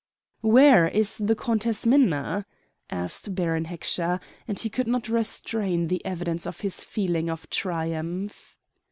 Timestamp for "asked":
2.89-3.35